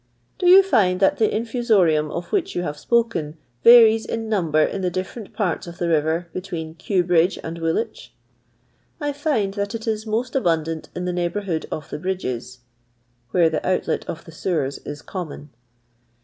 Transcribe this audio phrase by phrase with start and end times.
[0.39, 4.81] "Do you find that the infusorium of which you have spoken varies in number in
[4.81, 8.11] the different parts of the river between Eew Bridge and Woolwich
[8.99, 12.61] ]""I find that it is most abundant in the neighbourhood of the bridges."
[13.29, 15.51] [Where the outlet of the sewers is common.